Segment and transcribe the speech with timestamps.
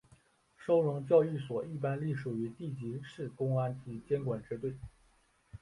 [0.57, 4.75] 收容教育所一般隶属于地级市公安局监管支队。